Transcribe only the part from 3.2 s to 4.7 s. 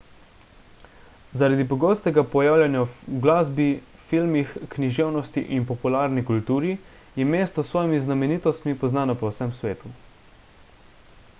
glasbi filmih